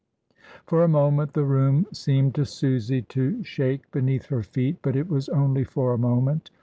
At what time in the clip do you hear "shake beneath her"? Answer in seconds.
3.43-4.41